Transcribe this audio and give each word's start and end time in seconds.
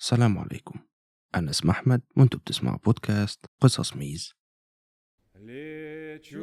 السلام 0.00 0.38
عليكم. 0.38 0.80
أنا 1.34 1.50
اسم 1.50 1.70
أحمد 1.70 2.02
وأنتم 2.16 2.38
بتسمعوا 2.38 2.78
بودكاست 2.78 3.46
قصص 3.60 3.96
ميز. 3.96 4.34
ليتشو 5.34 6.38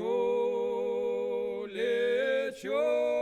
ليتشو. 1.65 3.14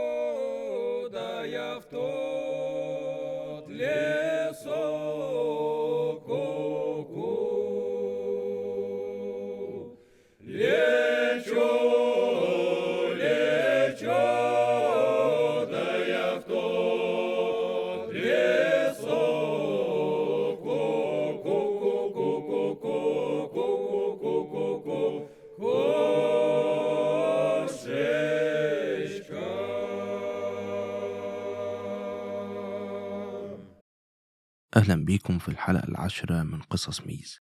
أهلا 34.84 35.04
بيكم 35.04 35.38
في 35.38 35.48
الحلقة 35.48 35.88
العاشرة 35.88 36.42
من 36.42 36.60
قصص 36.62 37.00
ميز. 37.00 37.40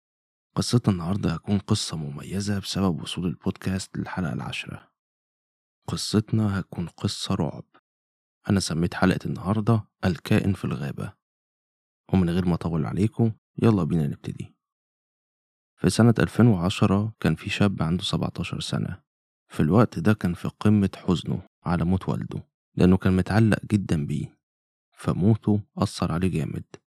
قصتنا 0.56 0.94
النهاردة 0.94 1.34
هتكون 1.34 1.60
قصة 1.60 1.98
مميزة 1.98 2.60
بسبب 2.60 3.02
وصول 3.02 3.26
البودكاست 3.26 3.98
للحلقة 3.98 4.34
العاشرة. 4.34 4.92
قصتنا 5.88 6.60
هتكون 6.60 6.88
قصة 6.88 7.36
رعب. 7.36 7.64
أنا 8.50 8.60
سميت 8.60 8.94
حلقة 8.94 9.20
النهاردة 9.26 9.88
الكائن 10.06 10.54
في 10.54 10.66
الغابة. 10.66 11.14
ومن 12.14 12.30
غير 12.30 12.46
ما 12.46 12.54
أطول 12.54 12.86
عليكم 12.86 13.32
يلا 13.62 13.84
بينا 13.84 14.08
نبتدي. 14.08 14.56
في 15.78 15.90
سنة 15.90 16.14
2010 16.20 17.14
كان 17.20 17.36
في 17.36 17.50
شاب 17.50 17.84
عنده 17.84 18.04
17 18.04 18.60
سنة. 18.60 19.02
في 19.48 19.60
الوقت 19.60 20.00
ده 20.00 20.14
كان 20.14 20.34
في 20.34 20.48
قمة 20.48 20.90
حزنه 20.96 21.42
على 21.64 21.86
موت 21.86 22.10
والده 22.10 22.44
لأنه 22.76 22.98
كان 22.98 23.16
متعلق 23.16 23.66
جدا 23.66 24.06
بيه. 24.06 24.38
فموته 24.92 25.62
أثر 25.78 26.12
عليه 26.12 26.28
جامد. 26.28 26.81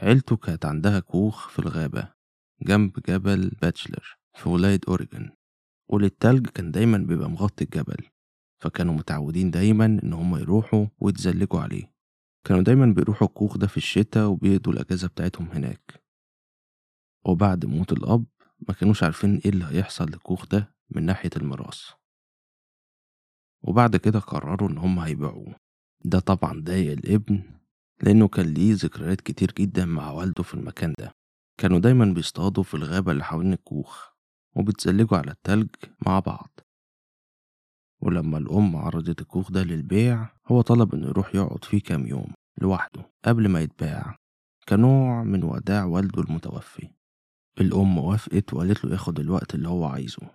عيلته 0.00 0.36
كانت 0.36 0.64
عندها 0.64 1.00
كوخ 1.00 1.48
في 1.48 1.58
الغابة 1.58 2.08
جنب 2.62 2.92
جبل 3.08 3.48
باتشلر 3.62 4.16
في 4.34 4.48
ولاية 4.48 4.80
أوريجون 4.88 5.30
والتلج 5.88 6.46
كان 6.46 6.70
دايما 6.70 6.98
بيبقى 6.98 7.30
مغطي 7.30 7.64
الجبل 7.64 8.06
فكانوا 8.60 8.94
متعودين 8.94 9.50
دايما 9.50 9.84
إن 9.84 10.12
هما 10.12 10.38
يروحوا 10.38 10.86
ويتزلجوا 10.98 11.60
عليه. 11.60 11.92
كانوا 12.44 12.62
دايما 12.62 12.86
بيروحوا 12.86 13.28
الكوخ 13.28 13.56
ده 13.58 13.66
في 13.66 13.76
الشتاء 13.76 14.26
وبيقضوا 14.28 14.72
الأجازة 14.72 15.08
بتاعتهم 15.08 15.46
هناك. 15.50 16.02
وبعد 17.26 17.66
موت 17.66 17.92
الأب 17.92 18.24
ما 18.68 18.74
كانوش 18.74 19.02
عارفين 19.02 19.36
إيه 19.44 19.50
اللي 19.50 19.64
هيحصل 19.64 20.04
للكوخ 20.04 20.46
ده 20.46 20.74
من 20.90 21.02
ناحية 21.06 21.30
الميراث. 21.36 21.82
وبعد 23.62 23.96
كده 23.96 24.18
قرروا 24.18 24.68
إن 24.68 24.78
هما 24.78 25.06
هيبيعوه. 25.06 25.54
ده 26.04 26.18
طبعا 26.18 26.60
ضايق 26.60 26.92
الابن 26.92 27.42
لأنه 28.02 28.28
كان 28.28 28.46
ليه 28.46 28.74
ذكريات 28.74 29.20
كتير 29.20 29.52
جدا 29.58 29.84
مع 29.84 30.10
والده 30.10 30.42
في 30.42 30.54
المكان 30.54 30.94
ده. 30.98 31.12
كانوا 31.60 31.78
دايما 31.78 32.04
بيصطادوا 32.04 32.62
في 32.62 32.74
الغابة 32.74 33.12
اللي 33.12 33.24
حوالين 33.24 33.52
الكوخ 33.52 34.08
وبيتزلجوا 34.56 35.18
على 35.18 35.30
التلج 35.30 35.68
مع 36.06 36.18
بعض. 36.18 36.60
ولما 38.02 38.38
الأم 38.38 38.76
عرضت 38.76 39.20
الكوخ 39.20 39.50
ده 39.50 39.62
للبيع 39.62 40.28
هو 40.46 40.60
طلب 40.60 40.94
إنه 40.94 41.06
يروح 41.06 41.34
يقعد 41.34 41.64
فيه 41.64 41.80
كام 41.80 42.06
يوم 42.06 42.32
لوحده 42.60 43.12
قبل 43.24 43.48
ما 43.48 43.60
يتباع 43.60 44.16
كنوع 44.68 45.22
من 45.24 45.44
وداع 45.44 45.84
والده 45.84 46.22
المتوفي. 46.22 46.90
الأم 47.60 47.98
وافقت 47.98 48.54
وقالت 48.54 48.84
له 48.84 48.92
ياخد 48.92 49.20
الوقت 49.20 49.54
اللي 49.54 49.68
هو 49.68 49.84
عايزه. 49.84 50.30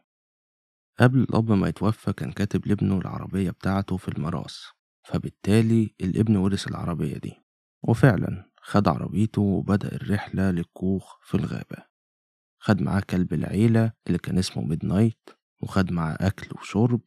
قبل 0.99 1.19
الأب 1.19 1.52
ما 1.52 1.67
يتوفى 1.67 2.14
كان 2.14 2.31
كاتب 2.31 2.67
لابنه 2.67 2.98
العربية 2.98 3.52
بتاعته 3.52 3.98
في 3.98 4.08
الميراث 4.08 4.58
فبالتالي 5.08 5.95
الابن 6.02 6.36
ورث 6.36 6.67
العربية 6.67 7.17
دي. 7.17 7.46
وفعلا 7.87 8.52
خد 8.61 8.87
عربيته 8.87 9.42
وبدأ 9.42 9.95
الرحلة 9.95 10.52
للكوخ 10.52 11.17
في 11.21 11.36
الغابة. 11.36 11.86
خد 12.59 12.81
معاه 12.81 12.99
كلب 12.99 13.33
العيلة 13.33 13.92
اللي 14.08 14.17
كان 14.17 14.37
اسمه 14.37 14.64
Midnight 14.64 15.30
وخد 15.61 15.92
معاه 15.92 16.17
أكل 16.21 16.47
وشرب 16.59 17.02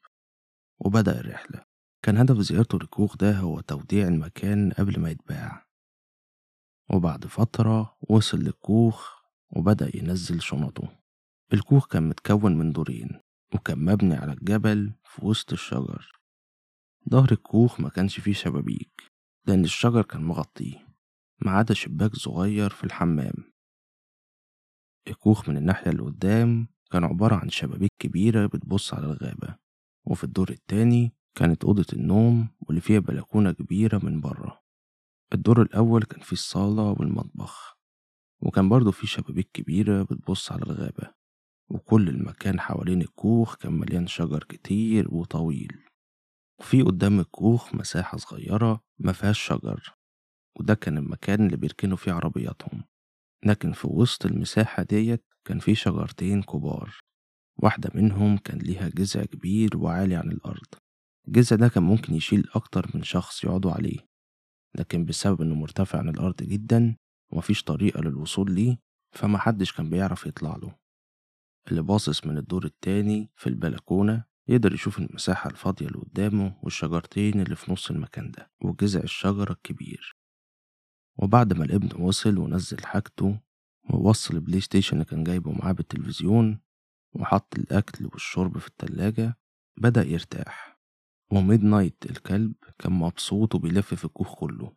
وبدأ 0.79 1.21
الرحلة. 1.21 1.65
كان 2.03 2.17
هدف 2.17 2.39
زيارته 2.39 2.79
للكوخ 2.79 3.17
ده 3.17 3.39
هو 3.39 3.61
توديع 3.61 4.09
المكان 4.09 4.73
قبل 4.73 5.01
ما 5.01 5.11
يتباع. 5.11 5.67
وبعد 6.91 7.27
فترة 7.27 7.97
وصل 8.01 8.39
للكوخ 8.39 9.21
وبدأ 9.51 9.97
ينزل 9.97 10.43
شنطه. 10.43 10.99
الكوخ 11.53 11.87
كان 11.87 12.09
متكون 12.09 12.59
من 12.59 12.73
دورين 12.73 13.21
وكان 13.55 13.85
مبني 13.85 14.15
على 14.15 14.33
الجبل 14.33 14.93
في 15.05 15.25
وسط 15.27 15.53
الشجر. 15.53 16.21
ظهر 17.11 17.33
الكوخ 17.33 17.81
ما 17.81 17.89
كانش 17.89 18.21
فيه 18.21 18.33
شبابيك. 18.33 19.10
لأن 19.47 19.65
الشجر 19.65 20.03
كان 20.03 20.23
مغطيه 20.23 20.87
ما 21.45 21.51
عدا 21.51 21.75
شباك 21.75 22.15
صغير 22.17 22.71
في 22.71 22.85
الحمام. 22.85 23.33
الكوخ 25.09 25.49
من 25.49 25.57
الناحية 25.57 25.91
اللي 25.91 26.03
قدام 26.03 26.69
كان 26.91 27.05
عبارة 27.05 27.35
عن 27.37 27.49
شبابيك 27.49 27.93
كبيرة 27.99 28.47
بتبص 28.47 28.95
على 28.95 29.07
الغابة 29.07 29.57
وفي 30.07 30.25
الدور 30.25 30.51
التاني 30.51 31.13
كانت 31.35 31.65
أوضة 31.65 31.87
النوم 31.93 32.49
واللي 32.61 32.81
فيها 32.81 32.99
بلكونة 32.99 33.53
كبيرة 33.53 34.01
من 34.05 34.21
بره. 34.21 34.61
الدور 35.33 35.63
الأول 35.63 36.03
كان 36.03 36.21
فيه 36.21 36.33
الصالة 36.33 36.83
والمطبخ 36.83 37.77
وكان 38.43 38.69
برضه 38.69 38.91
فيه 38.91 39.07
شبابيك 39.07 39.51
كبيرة 39.53 40.03
بتبص 40.03 40.53
على 40.53 40.63
الغابة 40.63 41.15
وكل 41.71 42.09
المكان 42.09 42.61
حوالين 42.61 43.03
الكوخ 43.03 43.57
كان 43.57 43.73
مليان 43.73 44.07
شجر 44.07 44.45
كتير 44.45 45.15
وطويل. 45.15 45.90
وفي 46.61 46.83
قدام 46.83 47.21
الكوخ 47.21 47.75
مساحة 47.75 48.19
صغيرة 48.19 48.81
ما 48.99 49.13
فيهاش 49.13 49.39
شجر 49.39 49.95
وده 50.59 50.75
كان 50.75 50.99
المكان 50.99 51.47
اللي 51.47 51.57
بيركنوا 51.57 51.97
فيه 51.97 52.13
عربياتهم 52.13 52.85
لكن 53.45 53.73
في 53.73 53.87
وسط 53.87 54.27
المساحة 54.27 54.83
ديت 54.83 55.25
كان 55.45 55.59
في 55.59 55.75
شجرتين 55.75 56.43
كبار 56.43 57.01
واحدة 57.63 57.91
منهم 57.95 58.39
كان 58.39 58.59
ليها 58.59 58.89
جذع 58.89 59.25
كبير 59.25 59.77
وعالي 59.77 60.15
عن 60.15 60.33
الأرض 60.33 60.67
الجذع 61.29 61.57
ده 61.57 61.69
كان 61.69 61.83
ممكن 61.83 62.15
يشيل 62.15 62.49
أكتر 62.55 62.91
من 62.95 63.03
شخص 63.03 63.45
يقعدوا 63.45 63.73
عليه 63.73 63.99
لكن 64.79 65.05
بسبب 65.05 65.43
إنه 65.43 65.55
مرتفع 65.55 65.99
عن 65.99 66.09
الأرض 66.09 66.37
جدا 66.43 66.97
ومفيش 67.33 67.63
طريقة 67.63 68.01
للوصول 68.01 68.53
ليه 68.53 68.79
فمحدش 69.17 69.73
كان 69.73 69.91
بيعرف 69.91 70.27
يطلع 70.27 70.57
له. 70.57 70.77
اللي 71.69 71.83
باصص 71.83 72.27
من 72.27 72.39
الدور 72.39 72.65
التاني 72.65 73.31
في 73.37 73.47
البلكونة 73.47 74.25
يقدر 74.51 74.75
يشوف 74.75 74.99
المساحة 74.99 75.51
الفاضية 75.51 75.87
اللي 75.87 75.99
قدامه 75.99 76.57
والشجرتين 76.63 77.41
اللي 77.41 77.57
في 77.57 77.73
نص 77.73 77.91
المكان 77.91 78.31
ده 78.31 78.51
وجذع 78.63 79.01
الشجرة 79.01 79.53
الكبير. 79.53 80.17
وبعد 81.19 81.53
ما 81.53 81.65
الابن 81.65 82.03
وصل 82.03 82.39
ونزل 82.39 82.87
حاجته 82.87 83.41
ووصل 83.91 84.35
ال 84.35 84.61
PlayStation 84.61 84.93
اللي 84.97 85.05
كان 85.05 85.25
جايبه 85.25 85.53
معاه 85.53 85.73
بالتلفزيون 85.73 86.61
وحط 87.13 87.59
الأكل 87.59 88.07
والشرب 88.07 88.59
في 88.59 88.69
التلاجة 88.69 89.39
بدأ 89.77 90.03
يرتاح. 90.03 90.81
و 91.33 91.63
Midnight 91.63 92.07
الكلب 92.11 92.55
كان 92.79 92.93
مبسوط 92.93 93.55
وبيلف 93.55 93.95
في 93.95 94.05
الكوخ 94.05 94.35
كله. 94.35 94.77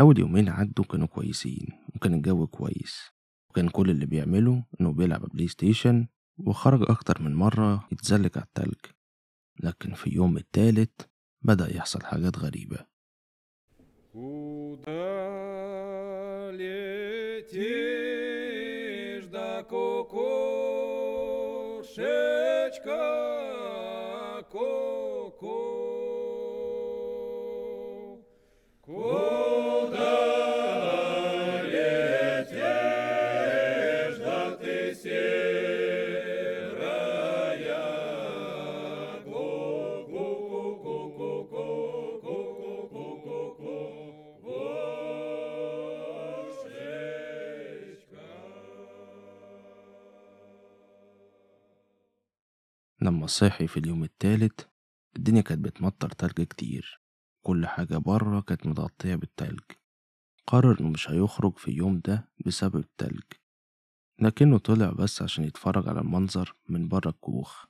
أول 0.00 0.18
يومين 0.18 0.48
عدوا 0.48 0.84
كانوا 0.84 1.06
كويسين 1.06 1.66
وكان 1.94 2.14
الجو 2.14 2.46
كويس. 2.46 3.10
وكان 3.50 3.68
كل 3.68 3.90
اللي 3.90 4.06
بيعمله 4.06 4.64
إنه 4.80 4.92
بيلعب 4.92 5.20
PlayStation 5.20 6.08
وخرج 6.39 6.91
أكتر 6.91 7.21
من 7.21 7.35
مرة 7.35 7.87
يتزلج 7.91 8.31
على 8.35 8.45
التلج 8.45 8.85
لكن 9.63 9.93
في 9.93 10.07
اليوم 10.07 10.37
التالت 10.37 11.09
بدأ 11.41 11.75
يحصل 11.75 12.03
حاجات 12.03 12.37
غريبة 12.37 12.95
Куда 14.15 15.11
летишь, 16.61 17.65
да 19.27 19.61
кукушечка, 19.63 20.25
ку-ку? 24.51 24.98
لما 53.10 53.26
صحي 53.26 53.66
في 53.66 53.76
اليوم 53.76 54.04
التالت. 54.04 54.70
الدنيا 55.16 55.40
كانت 55.42 55.64
بتمطر 55.64 56.08
تلج 56.08 56.42
كتير. 56.42 57.00
كل 57.46 57.66
حاجة 57.66 57.96
بره 57.96 58.40
كانت 58.40 58.66
متغطية 58.66 59.14
بالتلج. 59.14 59.60
قرر 60.46 60.80
إنه 60.80 60.88
مش 60.88 61.10
هيخرج 61.10 61.58
في 61.58 61.68
اليوم 61.70 62.00
ده 62.04 62.28
بسبب 62.46 62.76
التلج. 62.76 63.22
لكنه 64.20 64.58
طلع 64.58 64.90
بس 64.90 65.22
عشان 65.22 65.44
يتفرج 65.44 65.88
على 65.88 66.00
المنظر 66.00 66.56
من 66.68 66.88
بره 66.88 67.08
الكوخ 67.08 67.64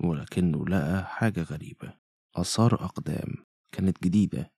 ولكنه 0.00 0.66
لقى 0.66 1.04
حاجة 1.06 1.42
غريبة. 1.42 1.94
آثار 2.36 2.74
أقدام 2.74 3.34
كانت 3.72 4.04
جديدة 4.04 4.52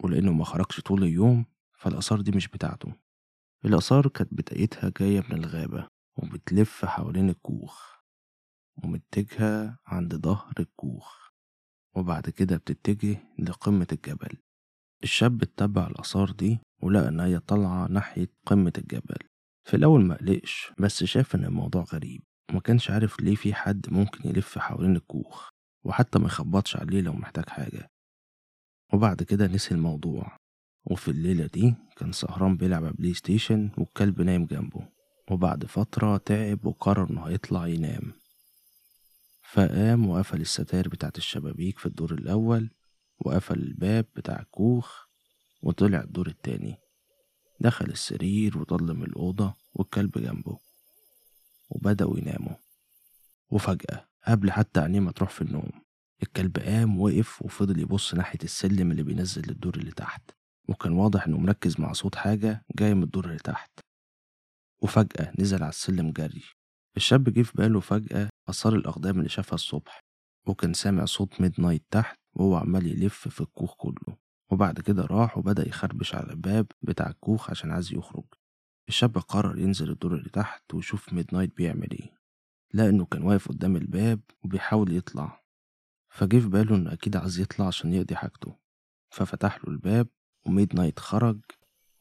ولأنه 0.00 0.32
ما 0.32 0.44
خرجش 0.44 0.80
طول 0.80 1.02
اليوم 1.02 1.46
فالآثار 1.78 2.20
دي 2.20 2.30
مش 2.30 2.48
بتاعته. 2.48 2.94
الآثار 3.64 4.08
كانت 4.08 4.34
بدايتها 4.34 4.92
جاية 5.00 5.20
من 5.20 5.32
الغابة 5.32 5.88
وبتلف 6.16 6.84
حوالين 6.84 7.30
الكوخ. 7.30 8.01
ومتجهة 8.76 9.78
عند 9.86 10.14
ظهر 10.14 10.52
الكوخ 10.60 11.28
وبعد 11.96 12.30
كده 12.30 12.56
بتتجه 12.56 13.16
لقمة 13.38 13.86
الجبل. 13.92 14.36
الشاب 15.02 15.42
اتبع 15.42 15.86
الآثار 15.86 16.30
دي 16.30 16.58
ولقى 16.82 17.08
إن 17.08 17.20
هي 17.20 17.38
طالعة 17.38 17.86
ناحية 17.86 18.28
قمة 18.46 18.72
الجبل. 18.78 19.16
في 19.64 19.76
الأول 19.76 20.04
مقلقش 20.04 20.72
بس 20.78 21.04
شاف 21.04 21.34
إن 21.34 21.44
الموضوع 21.44 21.82
غريب 21.92 22.22
وما 22.50 22.60
كانش 22.60 22.90
عارف 22.90 23.20
ليه 23.20 23.34
في 23.34 23.54
حد 23.54 23.86
ممكن 23.90 24.28
يلف 24.28 24.58
حوالين 24.58 24.96
الكوخ 24.96 25.48
وحتى 25.84 26.18
ما 26.18 26.26
يخبطش 26.26 26.76
عليه 26.76 27.00
لو 27.00 27.12
محتاج 27.12 27.48
حاجة. 27.48 27.90
وبعد 28.92 29.22
كده 29.22 29.46
نسي 29.46 29.74
الموضوع 29.74 30.36
وفي 30.90 31.10
الليلة 31.10 31.46
دي 31.46 31.74
كان 31.96 32.12
سهران 32.12 32.56
بيلعب 32.56 32.96
PlayStation 32.96 33.70
والكلب 33.78 34.20
نايم 34.20 34.46
جنبه. 34.46 34.88
وبعد 35.30 35.64
فترة 35.66 36.16
تعب 36.16 36.64
وقرر 36.66 37.10
إنه 37.10 37.22
هيطلع 37.22 37.66
ينام. 37.66 38.12
فقام 39.52 40.08
وقفل 40.08 40.40
الستاير 40.40 40.88
بتاعت 40.88 41.18
الشبابيك 41.18 41.78
في 41.78 41.86
الدور 41.86 42.12
الأول 42.12 42.70
وقفل 43.18 43.58
الباب 43.58 44.06
بتاع 44.16 44.40
الكوخ 44.40 45.06
وطلع 45.62 46.00
الدور 46.00 46.26
التاني. 46.26 46.76
دخل 47.60 47.84
السرير 47.84 48.58
وضلم 48.58 49.02
الأوضة 49.02 49.54
والكلب 49.74 50.18
جنبه 50.18 50.58
وبدأوا 51.70 52.18
يناموا. 52.18 52.56
وفجأة 53.50 54.08
قبل 54.28 54.52
حتى 54.52 54.80
عينيه 54.80 55.00
ما 55.00 55.12
تروح 55.12 55.30
في 55.30 55.42
النوم 55.42 55.70
الكلب 56.22 56.58
قام 56.58 57.00
وقف 57.00 57.42
وفضل 57.42 57.80
يبص 57.80 58.14
ناحية 58.14 58.38
السلم 58.44 58.90
اللي 58.90 59.02
بينزل 59.02 59.42
للدور 59.48 59.74
اللي 59.74 59.92
تحت. 59.92 60.30
وكان 60.68 60.92
واضح 60.92 61.26
إنه 61.26 61.38
مركز 61.38 61.80
مع 61.80 61.92
صوت 61.92 62.14
حاجة 62.14 62.64
جاية 62.76 62.94
من 62.94 63.02
الدور 63.02 63.24
اللي 63.24 63.38
تحت. 63.38 63.70
وفجأة 64.82 65.32
نزل 65.38 65.62
على 65.62 65.70
السلم 65.70 66.10
جري. 66.10 66.42
الشاب 66.96 67.24
جه 67.24 67.42
في 67.42 67.52
باله 67.54 67.80
فجأة 67.80 68.28
آثار 68.48 68.74
الأقدام 68.74 69.18
اللي 69.18 69.28
شافها 69.28 69.54
الصبح. 69.54 70.00
وكان 70.46 70.74
سامع 70.74 71.04
صوت 71.04 71.40
Midnight 71.40 71.84
تحت 71.90 72.18
وهو 72.34 72.56
عمال 72.56 72.86
يلف 72.86 73.28
في 73.28 73.40
الكوخ 73.40 73.74
كله. 73.76 74.16
وبعد 74.50 74.80
كده 74.80 75.06
راح 75.06 75.38
وبدأ 75.38 75.68
يخربش 75.68 76.14
على 76.14 76.30
الباب 76.30 76.66
بتاع 76.82 77.10
الكوخ 77.10 77.50
عشان 77.50 77.70
عايز 77.72 77.92
يخرج. 77.92 78.24
الشاب 78.88 79.18
قرر 79.18 79.58
ينزل 79.58 79.90
الدور 79.90 80.14
اللي 80.14 80.28
تحت 80.28 80.74
ويشوف 80.74 81.12
Midnight 81.12 81.56
بيعمل 81.56 81.90
إيه. 81.90 82.18
لأنه 82.74 83.04
كان 83.04 83.22
واقف 83.22 83.48
قدام 83.48 83.76
الباب 83.76 84.20
وبيحاول 84.44 84.96
يطلع. 84.96 85.42
فجه 86.10 86.38
في 86.38 86.48
باله 86.48 86.76
إنه 86.76 86.92
أكيد 86.92 87.16
عايز 87.16 87.40
يطلع 87.40 87.66
عشان 87.66 87.92
يقضي 87.92 88.16
حاجته. 88.16 88.56
ففتح 89.10 89.64
له 89.64 89.70
الباب 89.70 90.08
وميد 90.46 90.74
نايت 90.74 90.98
خرج 90.98 91.40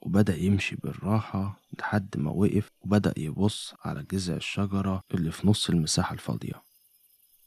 وبدأ 0.02 0.36
يمشي 0.36 0.76
بالراحة 0.76 1.60
لحد 1.80 2.18
ما 2.18 2.32
وقف 2.32 2.68
وبدأ 2.82 3.14
يبص 3.18 3.74
على 3.86 4.04
جذع 4.04 4.36
الشجرة 4.36 5.02
اللي 5.14 5.32
في 5.32 5.48
نص 5.48 5.70
المساحة 5.70 6.14
الفاضية. 6.14 6.64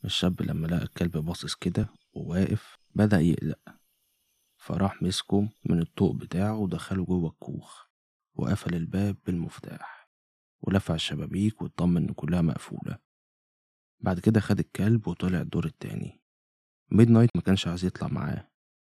الشاب 0.04 0.42
لما 0.42 0.66
لقى 0.66 0.82
الكلب 0.82 1.16
باصص 1.16 1.54
كده 1.54 1.88
وواقف 2.12 2.76
بدأ 2.94 3.20
يقلق. 3.20 3.58
فراح 4.56 5.02
مسكه 5.02 5.48
من 5.64 5.80
الطوق 5.82 6.14
بتاعه 6.14 6.56
ودخله 6.56 7.04
جوه 7.04 7.30
الكوخ 7.30 7.84
وقفل 8.34 8.74
الباب 8.74 9.16
بالمفتاح 9.26 10.08
ولفع 10.60 10.94
الشبابيك 10.94 11.62
واطمن 11.62 11.96
إن 12.08 12.14
كلها 12.14 12.42
مقفولة. 12.42 12.98
بعد 14.00 14.20
كده 14.20 14.40
خد 14.40 14.58
الكلب 14.58 15.08
وطلع 15.08 15.40
الدور 15.40 15.64
التاني. 15.64 16.20
Midnight 16.90 17.30
ما 17.34 17.42
كانش 17.42 17.66
عايز 17.66 17.84
يطلع 17.84 18.08
معاه 18.08 18.48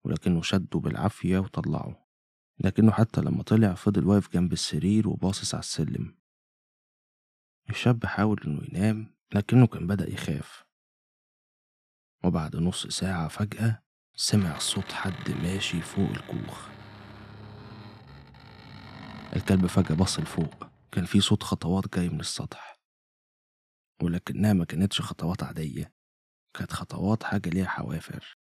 ولكنه 0.04 0.42
شده 0.42 0.78
بالعافية 0.78 1.38
وطلعه. 1.38 2.07
لكنه 2.60 2.92
حتى 2.92 3.20
لما 3.20 3.42
طلع 3.42 3.74
فضل 3.74 4.06
واقف 4.06 4.32
جنب 4.32 4.52
السرير 4.52 5.08
وباصص 5.08 5.54
على 5.54 5.60
السلم. 5.60 6.18
الشاب 7.70 8.06
حاول 8.06 8.40
إنه 8.46 8.62
ينام 8.64 9.14
لكنه 9.34 9.66
كان 9.66 9.86
بدأ 9.86 10.10
يخاف. 10.10 10.64
وبعد 12.24 12.56
نص 12.56 12.86
ساعة 12.86 13.28
فجأة 13.28 13.82
سمع 14.14 14.58
صوت 14.58 14.92
حد 14.92 15.30
ماشي 15.30 15.80
فوق 15.80 16.10
الكوخ. 16.10 16.68
الكلب 19.36 19.66
فجأة 19.66 19.94
بص 19.94 20.20
لفوق. 20.20 20.66
كان 20.92 21.04
في 21.04 21.20
صوت 21.20 21.42
خطوات 21.42 21.96
جاي 21.96 22.08
من 22.08 22.20
السطح. 22.20 22.80
ولكنها 24.02 24.52
ما 24.52 24.64
كانتش 24.64 25.00
خطوات 25.00 25.42
عادية 25.42 25.94
كانت 26.54 26.72
خطوات 26.72 27.22
حاجة 27.22 27.50
ليها 27.50 27.68
حوافر. 27.68 28.38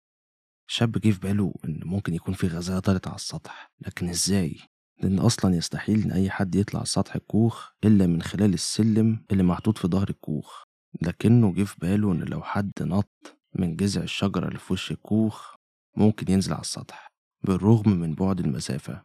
الشاب 0.70 0.92
جه 0.92 1.12
في 1.12 1.20
باله 1.20 1.54
إن 1.66 1.80
ممكن 1.86 2.14
يكون 2.14 2.34
في 2.34 2.48
غزالة 2.48 2.80
طلعت 2.80 3.08
على 3.08 3.16
السطح 3.16 3.72
لكن 3.82 4.10
إزاي؟ 4.10 4.58
لأن 5.02 5.20
أصلا 5.20 5.56
يستحيل 5.56 6.04
إن 6.04 6.12
أي 6.12 6.30
حد 6.30 6.56
يطلع 6.56 6.80
على 6.80 6.86
سطح 6.86 7.16
الكوخ 7.16 7.70
إلا 7.84 8.08
من 8.08 8.22
خلال 8.22 8.54
السلم 8.54 9.26
اللي 9.32 9.44
محطوط 9.44 9.78
في 9.78 9.88
ظهر 9.88 10.10
الكوخ. 10.10 10.64
لكنه 11.02 11.54
جه 11.54 11.64
في 11.64 11.76
باله 11.82 12.12
إن 12.12 12.20
لو 12.24 12.42
حد 12.44 12.72
نط 12.82 13.38
من 13.56 13.76
جذع 13.76 14.02
الشجرة 14.04 14.48
اللي 14.48 14.60
في 14.60 14.74
وش 14.74 14.92
الكوخ 14.92 15.56
ممكن 15.98 16.32
ينزل 16.32 16.54
على 16.54 16.62
السطح 16.62 17.12
بالرغم 17.44 17.90
من 17.92 18.16
بعد 18.16 18.40
المسافة. 18.40 19.04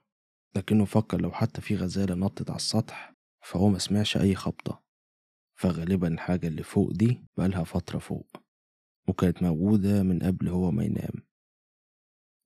لكنه 0.57 0.85
فكر 0.85 1.21
لو 1.21 1.31
حتى 1.33 1.61
في 1.61 1.77
غزالة 1.77 2.15
نطت 2.15 2.51
على 2.51 2.57
السطح 2.57 3.15
فهو 3.45 3.69
ما 3.69 3.79
سمعش 3.79 4.17
أي 4.17 4.35
خبطة. 4.35 4.83
فغالبا 5.55 6.09
الحاجة 6.09 6.47
اللي 6.49 6.63
فوق 6.63 6.93
دي 6.93 7.25
بقالها 7.37 7.65
فترة 7.65 7.99
فوق 7.99 8.37
وكانت 9.09 9.43
موجودة 9.43 10.03
من 10.03 10.19
قبل 10.23 10.49
هو 10.49 10.71
ما 10.71 10.85
ينام. 10.85 11.32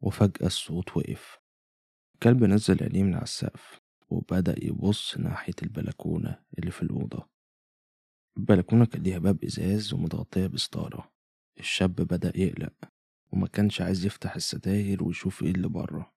وفجأة 0.06 0.46
الصوت 0.46 0.96
وقف. 0.96 1.38
الكلب 2.14 2.44
نزل 2.44 2.82
عينيه 2.82 3.02
من 3.02 3.14
على 3.14 3.22
السقف 3.22 3.80
وبدأ 4.10 4.54
يبص 4.64 5.18
ناحية 5.18 5.54
البلكونة 5.62 6.42
اللي 6.58 6.70
في 6.70 6.82
الأوضة. 6.82 7.28
البلكونة 8.36 8.86
كان 8.86 9.02
ليها 9.02 9.18
باب 9.18 9.44
إزاز 9.44 9.94
ومتغطية 9.94 10.46
بستارة. 10.46 11.12
الشاب 11.58 11.94
بدأ 11.94 12.32
يقلق 12.38 12.74
وما 13.32 13.46
كانش 13.46 13.80
عايز 13.80 14.06
يفتح 14.06 14.34
الستاير 14.34 15.04
ويشوف 15.04 15.42
إيه 15.42 15.50
اللي 15.50 15.68
بره. 15.68 16.12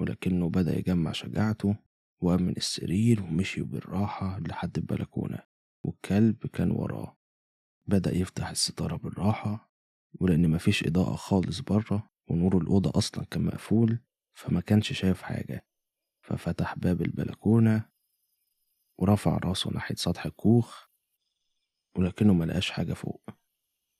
ولكنه 0.00 0.48
بدأ 0.48 0.78
يجمع 0.78 1.12
شجاعته 1.12 1.76
وقام 2.20 2.42
من 2.42 2.56
السرير 2.56 3.22
ومشي 3.22 3.62
بالراحة 3.62 4.38
لحد 4.40 4.78
البلكونة 4.78 5.38
والكلب 5.84 6.46
كان 6.46 6.70
وراه. 6.70 7.16
بدأ 7.86 8.14
يفتح 8.14 8.48
الستارة 8.50 8.96
بالراحة 8.96 9.70
ولأن 10.14 10.50
مفيش 10.50 10.86
إضاءة 10.86 11.16
خالص 11.16 11.60
بره 11.60 12.10
ونور 12.30 12.58
الأوضة 12.58 12.92
أصلا 12.98 13.24
كان 13.24 13.42
مقفول 13.42 13.98
فما 14.34 14.60
كانش 14.60 14.92
شايف 14.92 15.22
حاجة. 15.22 15.66
ففتح 16.20 16.78
باب 16.78 17.02
البلكونة 17.02 17.88
ورفع 18.98 19.36
راسه 19.36 19.70
ناحية 19.70 19.94
سطح 19.94 20.26
الكوخ 20.26 20.86
ولكنه 21.96 22.32
ملقاش 22.34 22.70
حاجة 22.70 22.92
فوق. 22.92 23.30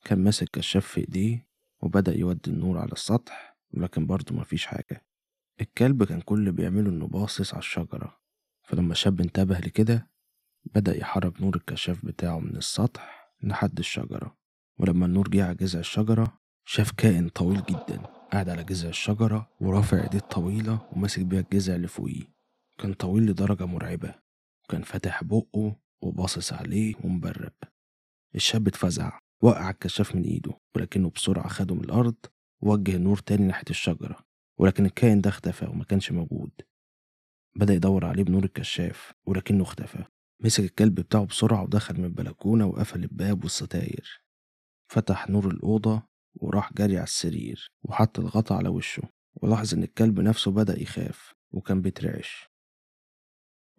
كان 0.05 0.23
ماسك 0.23 0.49
كشاف 0.49 0.87
في 0.87 0.99
إيديه 1.01 1.47
وبدأ 1.81 2.17
يودي 2.17 2.51
النور 2.51 2.77
على 2.77 2.91
السطح 2.91 3.57
ولكن 3.73 4.05
برضه 4.05 4.35
مفيش 4.35 4.65
حاجة. 4.65 5.05
الكلب 5.61 6.03
كان 6.03 6.21
كل 6.21 6.39
اللي 6.39 6.51
بيعمله 6.51 6.89
إنه 6.89 7.07
باصص 7.07 7.53
على 7.53 7.59
الشجرة. 7.59 8.19
فلما 8.63 8.91
الشاب 8.91 9.21
انتبه 9.21 9.59
لكده 9.59 10.09
بدأ 10.65 10.97
يحرك 10.97 11.41
نور 11.41 11.55
الكشاف 11.55 12.05
بتاعه 12.05 12.39
من 12.39 12.57
السطح 12.57 13.33
لحد 13.43 13.79
الشجرة. 13.79 14.37
ولما 14.77 15.05
النور 15.05 15.27
جه 15.27 15.45
على 15.45 15.55
جذع 15.55 15.79
الشجرة 15.79 16.41
شاف 16.65 16.91
كائن 16.91 17.29
طويل 17.29 17.63
جدا. 17.63 18.20
قاعد 18.31 18.49
على 18.49 18.63
جذع 18.63 18.89
الشجرة 18.89 19.49
ورافع 19.61 20.03
إيديه 20.03 20.17
الطويلة 20.17 20.89
وماسك 20.91 21.21
بيها 21.21 21.39
الجذع 21.39 21.75
اللي 21.75 21.87
فوقيه. 21.87 22.23
كان 22.77 22.93
طويل 22.93 23.25
لدرجة 23.25 23.65
مرعبة. 23.65 24.15
وكان 24.63 24.81
فاتح 24.81 25.23
بقه 25.23 25.75
وباصص 26.01 26.53
عليه 26.53 26.95
ومبرق. 27.03 27.53
الشاب 28.35 28.67
اتفزع 28.67 29.19
وقع 29.43 29.69
الكشاف 29.69 30.15
من 30.15 30.23
إيده 30.23 30.51
ولكنه 30.75 31.09
بسرعة 31.09 31.47
خده 31.47 31.75
من 31.75 31.83
الأرض 31.83 32.15
ووجه 32.61 32.95
النور 32.95 33.17
تاني 33.17 33.45
ناحية 33.45 33.69
الشجرة 33.69 34.19
ولكن 34.59 34.85
الكائن 34.85 35.21
ده 35.21 35.29
اختفى 35.29 35.65
وما 35.65 35.83
كانش 35.83 36.11
موجود. 36.11 36.51
بدأ 37.55 37.73
يدور 37.73 38.05
عليه 38.05 38.23
بنور 38.23 38.43
الكشاف 38.43 39.13
ولكنه 39.25 39.63
اختفى. 39.63 40.03
مسك 40.43 40.63
الكلب 40.63 40.95
بتاعه 40.95 41.25
بسرعة 41.25 41.63
ودخل 41.63 41.97
من 41.97 42.05
البلكونة 42.05 42.65
وقفل 42.65 43.03
الباب 43.03 43.43
والستاير. 43.43 44.23
فتح 44.91 45.29
نور 45.29 45.47
الأوضة 45.47 46.10
وراح 46.35 46.73
جري 46.73 46.95
على 46.97 47.03
السرير 47.03 47.71
وحط 47.83 48.19
الغطا 48.19 48.55
على 48.55 48.69
وشه 48.69 49.03
ولاحظ 49.35 49.73
إن 49.73 49.83
الكلب 49.83 50.19
نفسه 50.19 50.51
بدأ 50.51 50.81
يخاف 50.81 51.33
وكان 51.51 51.81
بيترعش. 51.81 52.49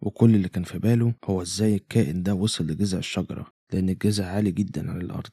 وكل 0.01 0.35
اللي 0.35 0.49
كان 0.49 0.63
في 0.63 0.79
باله 0.79 1.15
هو 1.25 1.41
إزاي 1.41 1.75
الكائن 1.75 2.23
ده 2.23 2.33
وصل 2.33 2.67
لجذع 2.67 2.97
الشجرة 2.97 3.47
لأن 3.73 3.89
الجذع 3.89 4.25
عالي 4.25 4.51
جدا 4.51 4.91
عن 4.91 5.01
الأرض 5.01 5.31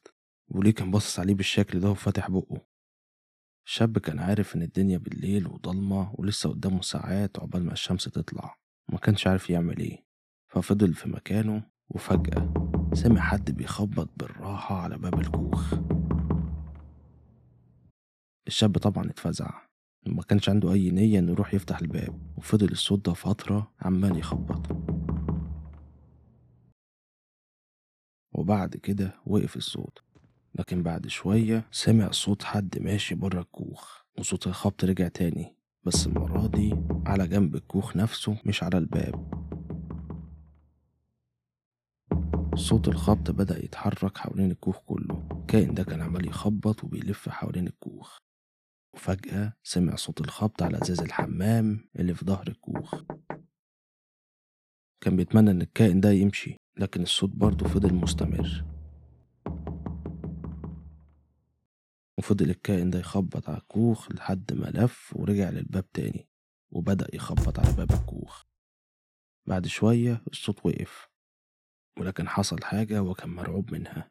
وليه 0.48 0.70
كان 0.70 0.90
باصص 0.90 1.18
عليه 1.20 1.34
بالشكل 1.34 1.80
ده 1.80 1.90
وفاتح 1.90 2.30
بقه. 2.30 2.66
الشاب 3.66 3.98
كان 3.98 4.18
عارف 4.18 4.56
إن 4.56 4.62
الدنيا 4.62 4.98
بالليل 4.98 5.46
وضلمة 5.46 6.14
ولسه 6.18 6.50
قدامه 6.50 6.80
ساعات 6.82 7.38
عقبال 7.38 7.64
ما 7.64 7.72
الشمس 7.72 8.04
تطلع 8.04 8.56
وما 8.88 8.98
كانش 8.98 9.26
عارف 9.26 9.50
يعمل 9.50 9.78
إيه. 9.78 10.04
ففضل 10.48 10.94
في 10.94 11.08
مكانه 11.08 11.62
وفجأة 11.88 12.54
سمع 12.94 13.20
حد 13.20 13.50
بيخبط 13.50 14.08
بالراحة 14.16 14.80
على 14.80 14.98
باب 14.98 15.20
الكوخ. 15.20 15.74
الشاب 18.46 18.78
طبعا 18.78 19.10
اتفزع. 19.10 19.50
وما 20.06 20.22
كانش 20.22 20.48
عنده 20.48 20.72
أي 20.72 20.90
نية 20.90 21.18
إنه 21.18 21.32
يروح 21.32 21.54
يفتح 21.54 21.78
الباب. 21.78 22.20
وفضل 22.36 22.68
الصوت 22.72 23.06
ده 23.06 23.12
فترة 23.12 23.72
عمال 23.80 24.18
يخبط. 24.18 24.76
وبعد 28.32 28.76
كده 28.76 29.14
وقف 29.26 29.56
الصوت. 29.56 29.98
لكن 30.54 30.82
بعد 30.82 31.06
شوية 31.06 31.68
سمع 31.70 32.10
صوت 32.10 32.42
حد 32.42 32.78
ماشي 32.80 33.14
بره 33.14 33.40
الكوخ. 33.40 34.02
وصوت 34.18 34.46
الخبط 34.46 34.84
رجع 34.84 35.08
تاني. 35.08 35.56
بس 35.84 36.06
المرة 36.06 36.46
دي 36.46 36.76
على 37.06 37.28
جنب 37.28 37.54
الكوخ 37.56 37.96
نفسه 37.96 38.36
مش 38.46 38.62
على 38.62 38.78
الباب. 38.78 39.40
صوت 42.54 42.88
الخبط 42.88 43.30
بدأ 43.30 43.64
يتحرك 43.64 44.18
حوالين 44.18 44.50
الكوخ 44.50 44.78
كله. 44.78 45.28
الكائن 45.32 45.74
ده 45.74 45.82
كان 45.84 46.00
عمال 46.00 46.28
يخبط 46.28 46.84
وبيلف 46.84 47.28
حوالين 47.28 47.66
الكوخ. 47.66 48.18
وفجأة 48.94 49.52
سمع 49.62 49.94
صوت 49.96 50.20
الخبط 50.20 50.62
على 50.62 50.78
أزاز 50.82 51.00
الحمام 51.00 51.88
اللي 51.98 52.14
في 52.14 52.24
ظهر 52.24 52.48
الكوخ. 52.48 53.02
كان 55.00 55.16
بيتمنى 55.16 55.50
إن 55.50 55.62
الكائن 55.62 56.00
ده 56.00 56.10
يمشي 56.10 56.56
لكن 56.76 57.02
الصوت 57.02 57.30
برضه 57.30 57.68
فضل 57.68 57.94
مستمر. 57.94 58.64
وفضل 62.18 62.50
الكائن 62.50 62.90
ده 62.90 62.98
يخبط 62.98 63.48
على 63.48 63.58
الكوخ 63.58 64.12
لحد 64.12 64.52
ما 64.52 64.66
لف 64.66 65.12
ورجع 65.16 65.50
للباب 65.50 65.90
تاني 65.92 66.28
وبدأ 66.70 67.06
يخبط 67.14 67.58
على 67.58 67.72
باب 67.72 67.90
الكوخ. 67.92 68.44
بعد 69.46 69.66
شوية 69.66 70.22
الصوت 70.30 70.66
وقف 70.66 71.08
ولكن 71.98 72.28
حصل 72.28 72.64
حاجة 72.64 73.02
وكان 73.02 73.30
مرعوب 73.30 73.72
منها. 73.72 74.10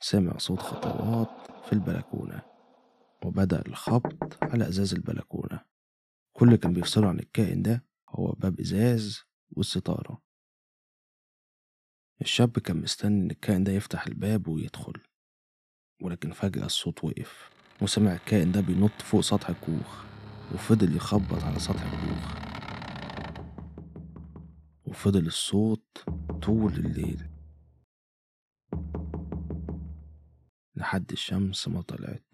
سمع 0.00 0.38
صوت 0.38 0.58
خطوات 0.58 1.50
في 1.66 1.72
البلكونة. 1.72 2.53
وبدأ 3.24 3.66
الخبط 3.66 4.44
على 4.44 4.68
إزاز 4.68 4.94
البلكونة. 4.94 5.60
كل 6.32 6.46
اللي 6.46 6.58
كان 6.58 6.72
بيفصله 6.72 7.08
عن 7.08 7.18
الكائن 7.18 7.62
ده 7.62 7.84
هو 8.08 8.32
باب 8.32 8.60
إزاز 8.60 9.22
والستارة. 9.50 10.22
الشاب 12.20 12.58
كان 12.58 12.76
مستني 12.76 13.20
إن 13.24 13.30
الكائن 13.30 13.64
ده 13.64 13.72
يفتح 13.72 14.06
الباب 14.06 14.48
ويدخل 14.48 14.92
ولكن 16.02 16.32
فجأة 16.32 16.66
الصوت 16.66 17.04
وقف 17.04 17.50
وسمع 17.82 18.12
الكائن 18.14 18.52
ده 18.52 18.60
بينط 18.60 19.02
فوق 19.02 19.20
سطح 19.20 19.48
الكوخ 19.48 20.04
وفضل 20.54 20.96
يخبط 20.96 21.42
على 21.42 21.58
سطح 21.58 21.82
الكوخ. 21.82 22.44
وفضل 24.86 25.26
الصوت 25.26 26.04
طول 26.42 26.72
الليل. 26.72 27.30
لحد 30.76 31.12
الشمس 31.12 31.68
ما 31.68 31.82
طلعت. 31.82 32.33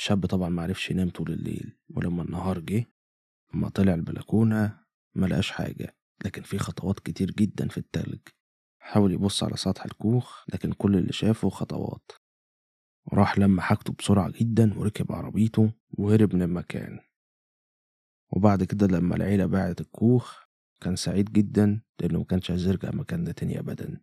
الشاب 0.00 0.26
طبعا 0.26 0.48
معرفش 0.48 0.90
ينام 0.90 1.10
طول 1.10 1.32
الليل 1.32 1.78
ولما 1.90 2.22
النهار 2.22 2.58
جه 2.58 2.84
لما 3.54 3.68
طلع 3.68 3.94
البلكونة 3.94 4.80
ملقاش 5.14 5.50
حاجة 5.50 5.96
لكن 6.24 6.42
في 6.42 6.58
خطوات 6.58 7.00
كتير 7.00 7.30
جدا 7.30 7.68
في 7.68 7.78
التلج. 7.78 8.20
حاول 8.78 9.12
يبص 9.12 9.42
على 9.42 9.56
سطح 9.56 9.84
الكوخ 9.84 10.44
لكن 10.52 10.72
كل 10.72 10.96
اللي 10.96 11.12
شافه 11.12 11.48
خطوات. 11.48 12.10
راح 13.12 13.38
لما 13.38 13.62
حاجته 13.62 13.92
بسرعة 13.98 14.30
جدا 14.30 14.78
وركب 14.78 15.12
عربيته 15.12 15.72
وهرب 15.90 16.34
من 16.34 16.42
المكان. 16.42 17.00
وبعد 18.32 18.64
كده 18.64 18.86
لما 18.86 19.16
العيلة 19.16 19.46
باعت 19.46 19.80
الكوخ 19.80 20.42
كان 20.82 20.96
سعيد 20.96 21.32
جدا 21.32 21.82
لأنه 22.00 22.20
مكانش 22.20 22.50
عايز 22.50 22.66
يرجع 22.66 22.88
المكان 22.88 23.24
ده 23.24 23.32
تاني 23.32 23.58
أبدا. 23.58 24.00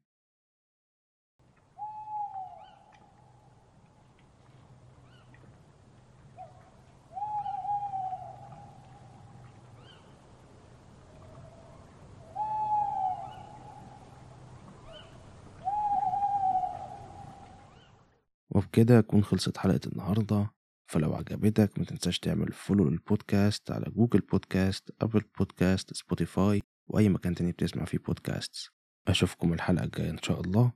وبكده 18.57 18.99
أكون 18.99 19.23
خلصت 19.23 19.57
حلقة 19.57 19.79
النهاردة. 19.87 20.51
فلو 20.91 21.15
عجبتك 21.15 21.79
متنساش 21.79 22.19
تعمل 22.19 22.51
follow 22.51 22.89
للبودكاست 22.89 23.71
على 23.71 23.85
Google 23.91 24.19
Podcast 24.19 24.91
Apple 25.01 25.21
Podcast 25.37 25.93
Spotify 25.93 26.61
وأي 26.87 27.09
مكان 27.09 27.35
تاني 27.35 27.51
بتسمع 27.51 27.85
فيه 27.85 27.97
بودكاست 27.97 28.69
أشوفكم 29.07 29.53
الحلقة 29.53 29.83
الجاية 29.83 30.09
إن 30.09 30.21
شاء 30.23 30.41
الله. 30.41 30.71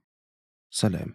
سلام. 0.73 1.09